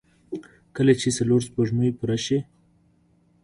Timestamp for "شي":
2.25-2.39